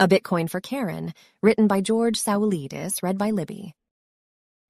[0.00, 3.76] A Bitcoin for Charon, written by George Saoulidis, read by Libby.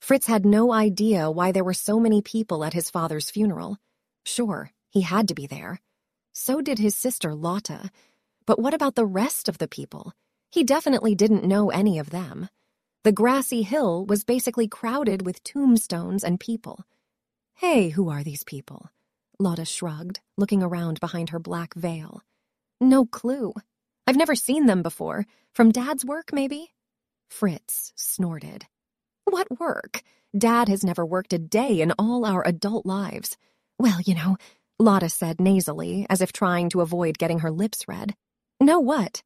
[0.03, 3.79] Fritz had no idea why there were so many people at his father's funeral.
[4.26, 5.81] Sure, he had to be there.
[6.34, 7.91] So did his sister Lotta.
[8.45, 10.12] But what about the rest of the people?
[10.50, 12.50] He definitely didn't know any of them.
[13.02, 16.84] The grassy hill was basically crowded with tombstones and people.
[17.54, 18.91] Hey, who are these people?
[19.38, 22.22] Lotta shrugged, looking around behind her black veil.
[22.79, 23.54] No clue.
[24.07, 25.27] I've never seen them before.
[25.52, 26.73] From Dad's work, maybe?
[27.29, 28.66] Fritz snorted.
[29.24, 30.02] What work?
[30.37, 33.37] Dad has never worked a day in all our adult lives.
[33.79, 34.37] Well, you know,
[34.79, 38.15] Lotta said nasally, as if trying to avoid getting her lips red.
[38.60, 39.23] Know what?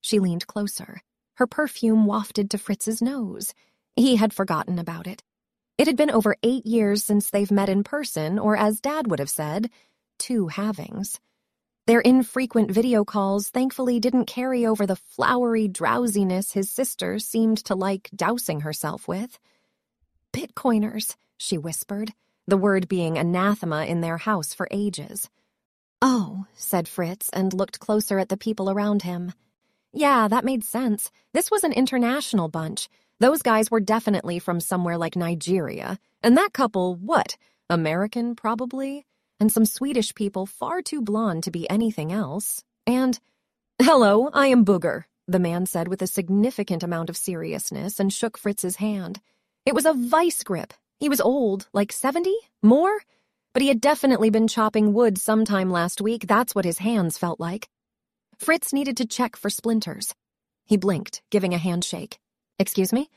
[0.00, 1.00] She leaned closer.
[1.34, 3.54] Her perfume wafted to Fritz's nose.
[3.96, 5.22] He had forgotten about it.
[5.78, 9.18] It had been over eight years since they've met in person, or as Dad would
[9.18, 9.70] have said,
[10.18, 11.18] two halvings.
[11.86, 17.74] Their infrequent video calls thankfully didn't carry over the flowery drowsiness his sister seemed to
[17.74, 19.38] like dousing herself with.
[20.32, 22.12] Bitcoiners, she whispered,
[22.46, 25.28] the word being anathema in their house for ages.
[26.02, 29.32] Oh, said Fritz and looked closer at the people around him.
[29.92, 31.10] Yeah, that made sense.
[31.34, 32.88] This was an international bunch.
[33.18, 35.98] Those guys were definitely from somewhere like Nigeria.
[36.22, 37.36] And that couple, what?
[37.68, 39.06] American, probably?
[39.40, 42.62] And some Swedish people far too blonde to be anything else.
[42.86, 43.18] And,
[43.82, 48.36] Hello, I am Booger, the man said with a significant amount of seriousness and shook
[48.36, 49.20] Fritz's hand.
[49.64, 50.74] It was a vice grip.
[50.98, 52.34] He was old, like 70?
[52.62, 53.00] More?
[53.54, 56.26] But he had definitely been chopping wood sometime last week.
[56.26, 57.68] That's what his hands felt like.
[58.38, 60.14] Fritz needed to check for splinters.
[60.66, 62.18] He blinked, giving a handshake.
[62.58, 63.10] Excuse me?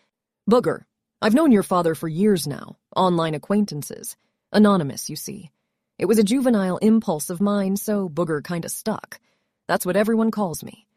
[0.50, 0.86] Booger.
[1.22, 2.78] I've known your father for years now.
[2.96, 4.18] Online acquaintances.
[4.52, 5.53] Anonymous, you see.
[5.98, 9.20] It was a juvenile impulse of mine, so Booger kinda stuck.
[9.68, 10.88] That's what everyone calls me.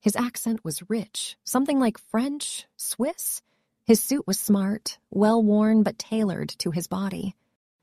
[0.00, 3.42] His accent was rich, something like French, Swiss.
[3.84, 7.34] His suit was smart, well worn but tailored to his body.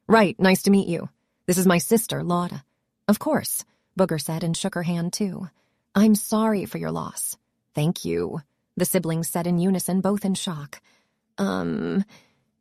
[0.08, 1.10] Right, nice to meet you.
[1.46, 2.64] This is my sister, Lotta.
[3.08, 3.66] Of course,
[3.98, 5.50] Booger said and shook her hand too.
[5.96, 7.38] I'm sorry for your loss.
[7.76, 8.42] Thank you,
[8.78, 10.82] the siblings said in unison, both in shock.
[11.38, 12.06] Um,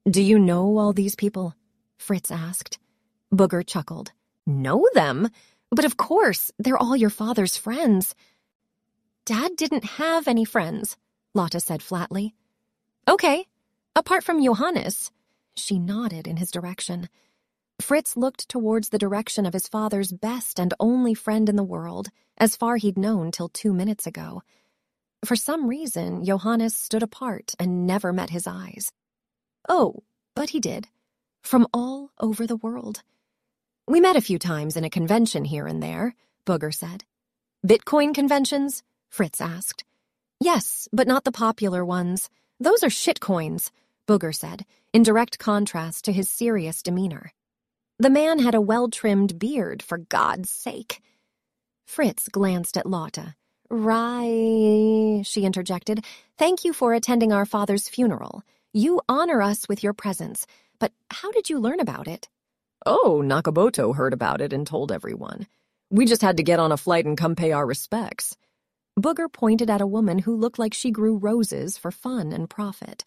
[0.09, 1.55] do you know all these people?
[1.99, 2.79] Fritz asked.
[3.33, 4.13] Booger chuckled.
[4.47, 5.29] Know them?
[5.71, 8.15] But of course, they're all your father's friends.
[9.25, 10.97] Dad didn't have any friends,
[11.35, 12.35] Lotta said flatly.
[13.09, 13.47] Okay,
[13.97, 15.11] apart from Johannes.
[15.57, 17.09] She nodded in his direction.
[17.81, 22.09] Fritz looked towards the direction of his father's best and only friend in the world,
[22.39, 24.43] as far he'd known till two minutes ago.
[25.25, 28.93] For some reason, Johannes stood apart and never met his eyes.
[29.69, 30.03] Oh,
[30.35, 30.89] but he did.
[31.43, 33.03] From all over the world.
[33.89, 36.15] We met a few times in a convention here and there,
[36.47, 37.05] Booger said.
[37.67, 38.83] Bitcoin conventions?
[39.09, 39.85] Fritz asked.
[40.41, 42.31] Yes, but not the popular ones.
[42.61, 43.71] Those are shitcoins,
[44.07, 47.33] Booger said, in direct contrast to his serious demeanor.
[47.99, 51.01] The man had a well-trimmed beard, for God's sake.
[51.85, 53.35] Fritz glanced at Lotta.
[53.69, 56.05] Right, she interjected.
[56.39, 58.43] Thank you for attending our father's funeral.
[58.73, 60.47] You honor us with your presence,
[60.79, 62.29] but how did you learn about it?
[62.85, 65.47] Oh, Nakaboto heard about it and told everyone.
[65.91, 68.37] We just had to get on a flight and come pay our respects.
[68.99, 73.05] Booger pointed at a woman who looked like she grew roses for fun and profit.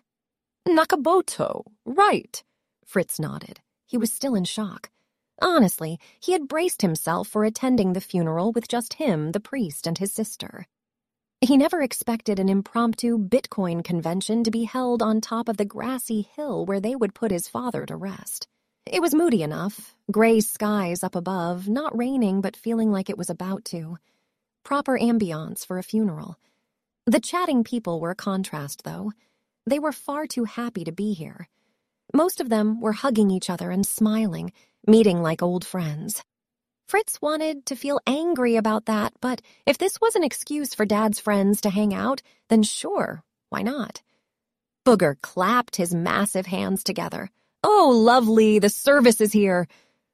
[0.67, 2.43] Nakaboto, right.
[2.85, 3.59] Fritz nodded.
[3.85, 4.89] He was still in shock.
[5.41, 9.97] Honestly, he had braced himself for attending the funeral with just him, the priest, and
[9.97, 10.65] his sister.
[11.41, 16.21] He never expected an impromptu Bitcoin convention to be held on top of the grassy
[16.21, 18.47] hill where they would put his father to rest.
[18.85, 23.31] It was moody enough, gray skies up above, not raining but feeling like it was
[23.31, 23.97] about to.
[24.63, 26.37] Proper ambiance for a funeral.
[27.07, 29.11] The chatting people were a contrast, though.
[29.65, 31.47] They were far too happy to be here.
[32.13, 34.51] Most of them were hugging each other and smiling,
[34.87, 36.23] meeting like old friends.
[36.87, 41.19] Fritz wanted to feel angry about that, but if this was an excuse for Dad's
[41.19, 44.03] friends to hang out, then sure, why not?
[44.85, 47.31] Booger clapped his massive hands together.
[47.67, 49.67] Oh, lovely, the service is here.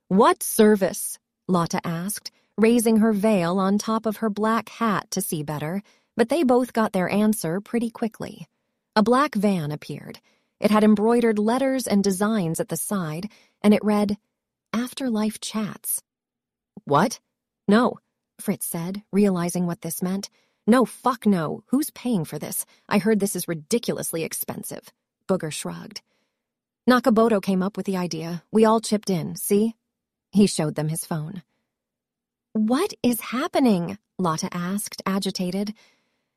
[0.07, 1.19] What service?
[1.50, 5.83] Lotta asked, raising her veil on top of her black hat to see better,
[6.15, 8.48] but they both got their answer pretty quickly.
[8.95, 10.21] A black van appeared.
[10.62, 13.30] It had embroidered letters and designs at the side,
[13.62, 14.18] and it read,
[14.71, 16.01] Afterlife Chats.
[16.86, 17.19] What?
[17.68, 17.98] No,
[18.39, 20.30] Fritz said, realizing what this meant.
[20.65, 21.63] No, fuck no.
[21.68, 22.65] Who's paying for this?
[22.88, 24.94] I heard this is ridiculously expensive.
[25.27, 26.01] Booger shrugged.
[26.91, 28.43] Nakaboto came up with the idea.
[28.51, 29.75] We all chipped in, see?
[30.33, 31.41] He showed them his phone.
[32.51, 33.97] What is happening?
[34.19, 35.73] Lotta asked, agitated.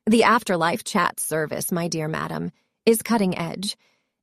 [0.05, 2.51] The Afterlife chat service, my dear madam,
[2.85, 3.75] is cutting edge.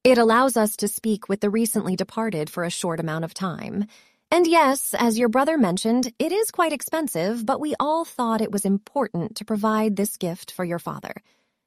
[0.05, 3.85] It allows us to speak with the recently departed for a short amount of time.
[4.31, 8.53] And yes, as your brother mentioned, it is quite expensive, but we all thought it
[8.53, 11.13] was important to provide this gift for your father.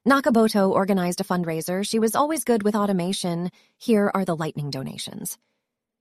[0.08, 1.88] Nakaboto organized a fundraiser.
[1.88, 3.50] She was always good with automation.
[3.80, 5.40] Here are the lightning donations.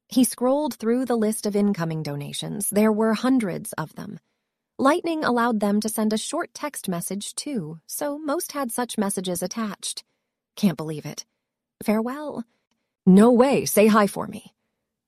[0.09, 2.69] He scrolled through the list of incoming donations.
[2.69, 4.21] There were hundreds of them.
[4.79, 9.43] Lightning allowed them to send a short text message, too, so most had such messages
[9.43, 10.05] attached.
[10.55, 11.25] Can't believe it.
[11.83, 12.45] Farewell.
[13.07, 14.53] No way, say hi for me.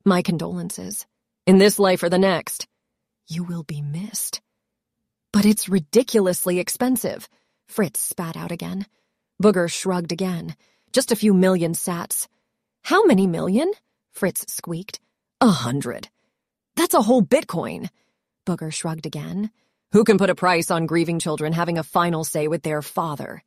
[0.06, 1.04] My condolences.
[1.46, 2.66] In this life or the next.
[3.28, 4.40] You will be missed.
[5.34, 7.28] But it's ridiculously expensive.
[7.66, 8.86] Fritz spat out again.
[9.42, 10.56] Booger shrugged again.
[10.92, 12.26] Just a few million sats.
[12.82, 13.70] How many million?
[14.12, 15.00] Fritz squeaked.
[15.40, 16.08] A hundred.
[16.76, 17.90] That's a whole Bitcoin.
[18.46, 19.50] Booger shrugged again.
[19.92, 23.42] Who can put a price on grieving children having a final say with their father?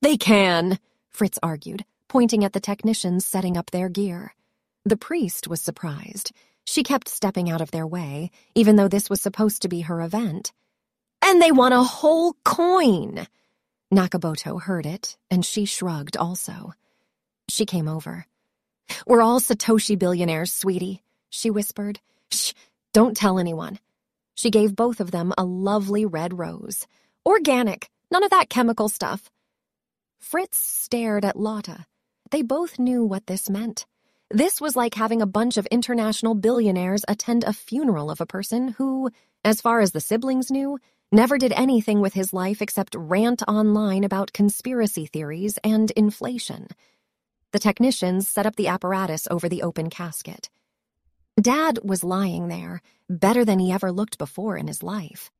[0.00, 0.78] They can,
[1.10, 4.34] Fritz argued, pointing at the technicians setting up their gear.
[4.84, 6.32] The priest was surprised.
[6.64, 10.00] She kept stepping out of their way, even though this was supposed to be her
[10.00, 10.52] event.
[11.24, 13.26] And they want a whole coin!
[13.92, 16.72] Nakaboto heard it, and she shrugged also.
[17.48, 18.26] She came over.
[19.06, 22.00] We're all Satoshi billionaires, sweetie, she whispered.
[22.30, 22.52] Shh,
[22.92, 23.78] don't tell anyone.
[24.34, 26.86] She gave both of them a lovely red rose.
[27.26, 29.30] Organic, none of that chemical stuff.
[30.20, 31.84] Fritz stared at Lotta.
[32.30, 33.86] They both knew what this meant.
[34.30, 38.68] This was like having a bunch of international billionaires attend a funeral of a person
[38.68, 39.10] who,
[39.44, 40.78] as far as the siblings knew,
[41.12, 46.68] never did anything with his life except rant online about conspiracy theories and inflation.
[47.52, 50.48] The technicians set up the apparatus over the open casket.
[51.40, 55.30] Dad was lying there, better than he ever looked before in his life.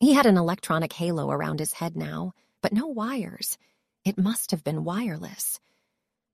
[0.00, 3.58] He had an electronic halo around his head now, but no wires.
[4.04, 5.60] It must have been wireless.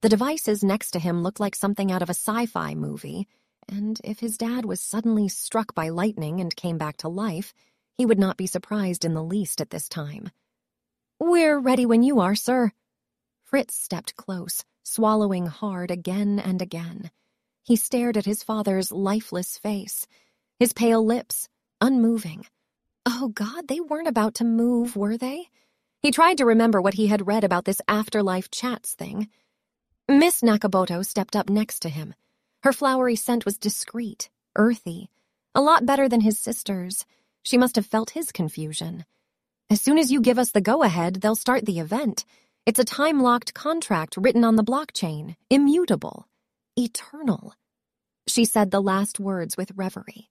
[0.00, 3.26] The devices next to him looked like something out of a sci fi movie,
[3.68, 7.52] and if his dad was suddenly struck by lightning and came back to life,
[7.98, 10.30] he would not be surprised in the least at this time.
[11.18, 12.70] We're ready when you are, sir.
[13.44, 17.10] Fritz stepped close, swallowing hard again and again.
[17.64, 20.06] He stared at his father's lifeless face,
[20.60, 21.48] his pale lips,
[21.80, 22.46] unmoving.
[23.04, 25.48] Oh, God, they weren't about to move, were they?
[26.00, 29.28] He tried to remember what he had read about this afterlife chats thing.
[30.08, 32.14] Miss Nakaboto stepped up next to him.
[32.62, 35.10] Her flowery scent was discreet, earthy,
[35.54, 37.04] a lot better than his sister's.
[37.48, 39.06] She must have felt his confusion.
[39.70, 42.26] As soon as you give us the go ahead, they'll start the event.
[42.66, 46.28] It's a time locked contract written on the blockchain, immutable.
[46.76, 47.54] Eternal.
[48.26, 50.28] She said the last words with reverie.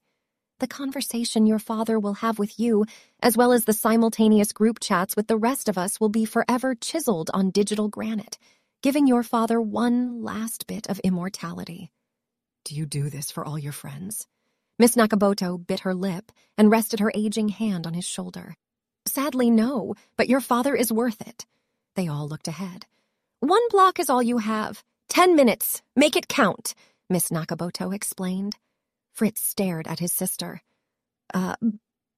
[0.59, 2.85] The conversation your father will have with you,
[3.19, 6.75] as well as the simultaneous group chats with the rest of us, will be forever
[6.75, 8.37] chiseled on digital granite,
[8.83, 11.89] giving your father one last bit of immortality.
[12.63, 14.27] Do you do this for all your friends?
[14.79, 18.56] Miss Nakaboto bit her lip and rested her aging hand on his shoulder.
[19.07, 21.45] Sadly, no, but your father is worth it.
[21.95, 22.85] They all looked ahead.
[23.39, 24.83] One block is all you have.
[25.09, 25.81] Ten minutes.
[25.95, 26.75] Make it count,
[27.09, 28.56] Miss Nakaboto explained.
[29.13, 30.62] Fritz stared at his sister.
[31.33, 31.56] Uh,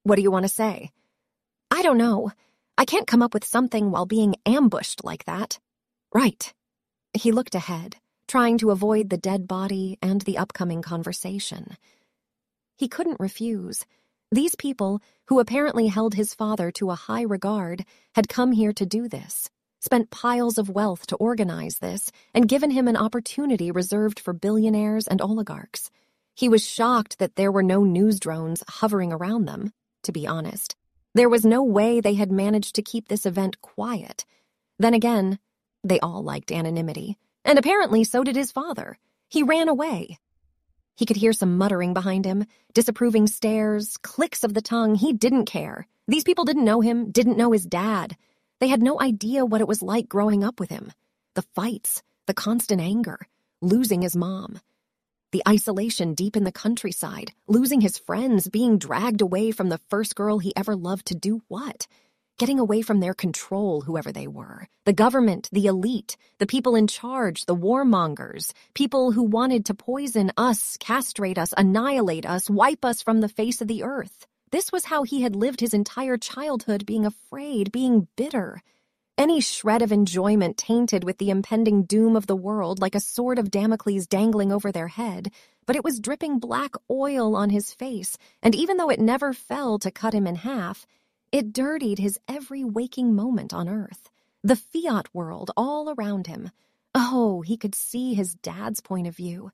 [0.03, 0.91] what do you want to say?
[1.71, 2.31] I don't know.
[2.77, 5.59] I can't come up with something while being ambushed like that.
[6.13, 6.53] Right.
[7.13, 11.77] He looked ahead, trying to avoid the dead body and the upcoming conversation.
[12.79, 13.85] He couldn't refuse.
[14.31, 17.83] These people, who apparently held his father to a high regard,
[18.15, 19.49] had come here to do this
[19.81, 25.07] spent piles of wealth to organize this, and given him an opportunity reserved for billionaires
[25.07, 25.89] and oligarchs.
[26.35, 29.71] He was shocked that there were no news drones hovering around them,
[30.03, 30.75] to be honest.
[31.15, 34.25] There was no way they had managed to keep this event quiet.
[34.77, 35.39] Then again,
[35.83, 38.97] they all liked anonymity, and apparently so did his father.
[39.29, 40.17] He ran away.
[40.99, 44.95] He could hear some muttering behind him, disapproving stares, clicks of the tongue.
[44.95, 45.87] He didn't care.
[46.09, 48.17] These people didn't know him, didn't know his dad.
[48.59, 50.91] They had no idea what it was like growing up with him
[51.35, 53.17] the fights, the constant anger,
[53.61, 54.59] losing his mom,
[55.31, 60.17] the isolation deep in the countryside, losing his friends, being dragged away from the first
[60.17, 61.87] girl he ever loved to do what?
[62.39, 64.69] Getting away from their control, whoever they were.
[64.85, 70.31] The government, the elite, the people in charge, the warmongers, people who wanted to poison
[70.37, 74.25] us, castrate us, annihilate us, wipe us from the face of the earth.
[74.51, 78.61] This was how he had lived his entire childhood, being afraid, being bitter.
[79.17, 83.37] Any shred of enjoyment tainted with the impending doom of the world like a sword
[83.37, 85.29] of Damocles dangling over their head,
[85.65, 89.77] but it was dripping black oil on his face, and even though it never fell
[89.79, 90.87] to cut him in half,
[91.31, 94.09] It dirtied his every waking moment on Earth,
[94.43, 96.51] the fiat world all around him.
[96.95, 99.51] Oh, he could see his dad's point of view.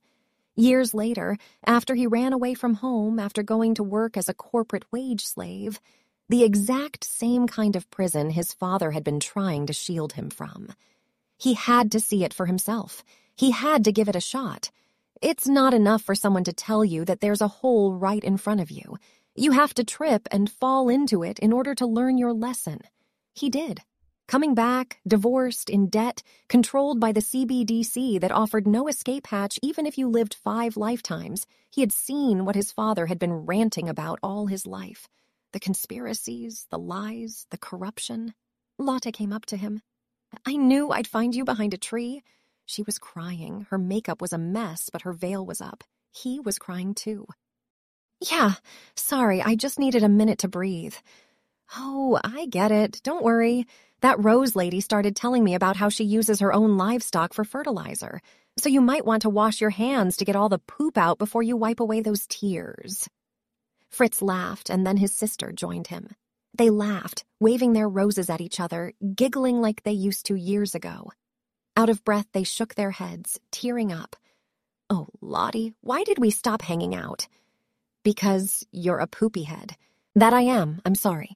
[0.56, 4.86] Years later, after he ran away from home after going to work as a corporate
[4.92, 5.82] wage slave,
[6.30, 10.70] the exact same kind of prison his father had been trying to shield him from.
[11.38, 13.04] He had to see it for himself.
[13.36, 14.72] He had to give it a shot.
[15.22, 18.62] It's not enough for someone to tell you that there's a hole right in front
[18.62, 18.98] of you.
[19.38, 22.80] You have to trip and fall into it in order to learn your lesson.
[23.34, 23.82] He did.
[24.30, 29.86] Coming back, divorced, in debt, controlled by the CBDC that offered no escape hatch even
[29.86, 34.20] if you lived five lifetimes, he had seen what his father had been ranting about
[34.24, 35.08] all his life
[35.52, 38.34] the conspiracies, the lies, the corruption.
[38.78, 39.82] Lotte came up to him.
[40.46, 42.24] I knew I'd find you behind a tree.
[42.66, 43.68] She was crying.
[43.70, 45.84] Her makeup was a mess, but her veil was up.
[46.12, 47.28] He was crying too.
[48.32, 48.54] Yeah,
[48.96, 50.96] sorry, I just needed a minute to breathe.
[51.76, 53.02] Oh, I get it.
[53.04, 53.68] Don't worry.
[54.02, 58.22] That Rose lady started telling me about how she uses her own livestock for fertilizer,
[58.58, 61.44] so you might want to wash your hands to get all the poop out before
[61.44, 63.08] you wipe away those tears.
[63.90, 66.10] Fritz laughed, and then his sister joined him.
[66.58, 71.12] They laughed, waving their roses at each other, giggling like they used to years ago.
[71.78, 74.16] Out of breath, they shook their heads, tearing up.
[74.90, 77.28] Oh, Lottie, why did we stop hanging out?
[78.06, 79.76] Because you're a poopy head.
[80.14, 81.36] That I am, I'm sorry.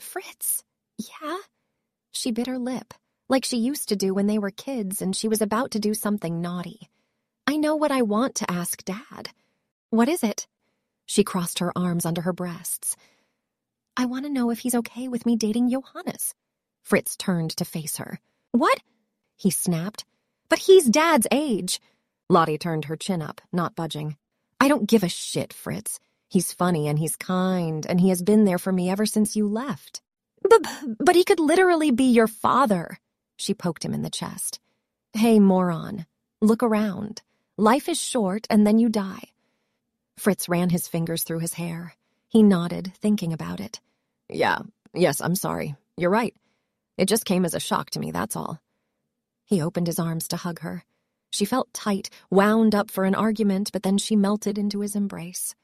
[0.00, 0.64] Fritz,
[0.98, 1.38] yeah?
[2.10, 2.94] She bit her lip,
[3.28, 5.94] like she used to do when they were kids and she was about to do
[5.94, 6.90] something naughty.
[7.46, 9.30] I know what I want to ask Dad.
[9.90, 10.48] What is it?
[11.06, 12.96] She crossed her arms under her breasts.
[13.96, 16.34] I want to know if he's okay with me dating Johannes.
[16.82, 18.18] Fritz turned to face her.
[18.50, 18.80] What?
[19.36, 20.04] He snapped.
[20.48, 21.80] But he's Dad's age.
[22.28, 24.16] Lottie turned her chin up, not budging.
[24.60, 26.00] I don't give a shit, Fritz.
[26.28, 29.48] He's funny and he's kind, and he has been there for me ever since you
[29.48, 30.02] left.
[30.42, 30.62] But,
[30.98, 32.98] but he could literally be your father.
[33.36, 34.60] She poked him in the chest.
[35.12, 36.06] Hey, moron.
[36.40, 37.22] Look around.
[37.56, 39.24] Life is short, and then you die.
[40.18, 41.94] Fritz ran his fingers through his hair.
[42.28, 43.80] He nodded, thinking about it.
[44.28, 44.58] Yeah,
[44.94, 45.76] yes, I'm sorry.
[45.96, 46.34] You're right.
[46.98, 48.60] It just came as a shock to me, that's all.
[49.46, 50.84] He opened his arms to hug her.
[51.30, 55.54] She felt tight, wound up for an argument, but then she melted into his embrace.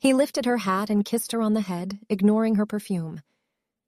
[0.00, 3.20] He lifted her hat and kissed her on the head, ignoring her perfume.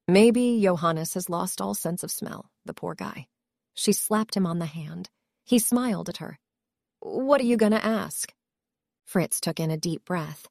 [0.08, 3.26] Maybe Johannes has lost all sense of smell, the poor guy.
[3.74, 5.10] She slapped him on the hand.
[5.44, 6.38] He smiled at her.
[7.00, 8.32] What are you going to ask?
[9.04, 10.46] Fritz took in a deep breath.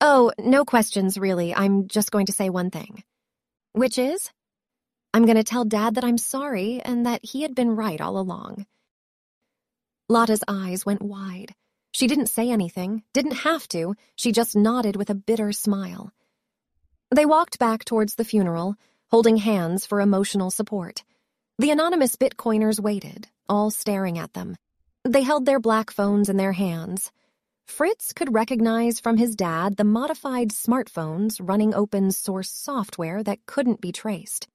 [0.00, 1.54] Oh, no questions, really.
[1.54, 3.04] I'm just going to say one thing.
[3.72, 4.30] Which is?
[5.12, 8.18] I'm going to tell Dad that I'm sorry and that he had been right all
[8.18, 8.66] along.
[10.10, 11.54] Lotte's eyes went wide.
[11.92, 16.10] She didn't say anything, didn't have to, she just nodded with a bitter smile.
[17.14, 18.74] They walked back towards the funeral,
[19.12, 21.04] holding hands for emotional support.
[21.60, 24.56] The anonymous Bitcoiners waited, all staring at them.
[25.04, 27.12] They held their black phones in their hands.
[27.68, 33.80] Fritz could recognize from his dad the modified smartphones running open source software that couldn't
[33.80, 34.48] be traced.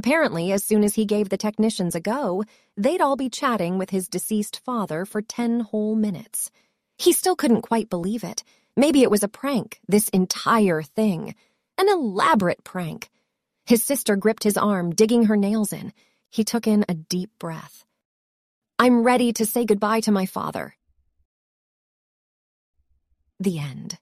[0.00, 2.42] Apparently, as soon as he gave the technicians a go,
[2.74, 6.50] they'd all be chatting with his deceased father for 10 whole minutes.
[6.96, 8.42] He still couldn't quite believe it.
[8.78, 11.34] Maybe it was a prank, this entire thing.
[11.76, 13.10] An elaborate prank.
[13.66, 15.92] His sister gripped his arm, digging her nails in.
[16.30, 17.84] He took in a deep breath.
[18.78, 20.76] I'm ready to say goodbye to my father.
[23.38, 23.98] The end.